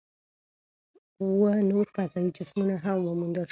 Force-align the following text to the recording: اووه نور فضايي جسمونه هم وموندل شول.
اووه 1.21 1.53
نور 1.69 1.85
فضايي 1.95 2.29
جسمونه 2.37 2.75
هم 2.83 2.97
وموندل 3.05 3.41
شول. 3.45 3.49